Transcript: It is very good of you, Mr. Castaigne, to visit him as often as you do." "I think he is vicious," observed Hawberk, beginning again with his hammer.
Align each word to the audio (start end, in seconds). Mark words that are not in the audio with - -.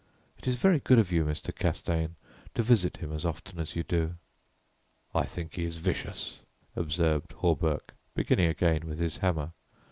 It 0.39 0.47
is 0.47 0.55
very 0.55 0.79
good 0.79 0.97
of 0.97 1.11
you, 1.11 1.23
Mr. 1.25 1.55
Castaigne, 1.55 2.13
to 2.55 2.63
visit 2.63 2.97
him 2.97 3.13
as 3.13 3.23
often 3.23 3.59
as 3.59 3.75
you 3.75 3.83
do." 3.83 4.15
"I 5.13 5.27
think 5.27 5.53
he 5.57 5.63
is 5.63 5.75
vicious," 5.75 6.39
observed 6.75 7.33
Hawberk, 7.33 7.93
beginning 8.15 8.47
again 8.49 8.87
with 8.87 8.97
his 8.97 9.17
hammer. 9.17 9.51